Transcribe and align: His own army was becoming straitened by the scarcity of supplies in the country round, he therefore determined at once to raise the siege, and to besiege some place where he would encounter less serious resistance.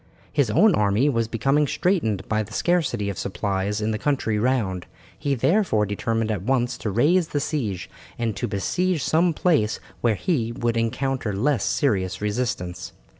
His 0.33 0.49
own 0.49 0.73
army 0.73 1.09
was 1.09 1.27
becoming 1.27 1.67
straitened 1.67 2.27
by 2.27 2.41
the 2.41 2.53
scarcity 2.53 3.07
of 3.07 3.19
supplies 3.19 3.81
in 3.81 3.91
the 3.91 3.99
country 3.99 4.39
round, 4.39 4.87
he 5.15 5.35
therefore 5.35 5.85
determined 5.85 6.31
at 6.31 6.41
once 6.41 6.75
to 6.79 6.89
raise 6.89 7.27
the 7.27 7.39
siege, 7.39 7.87
and 8.17 8.35
to 8.35 8.47
besiege 8.47 9.03
some 9.03 9.31
place 9.31 9.79
where 10.01 10.15
he 10.15 10.53
would 10.53 10.75
encounter 10.75 11.33
less 11.33 11.63
serious 11.63 12.19
resistance. 12.19 12.93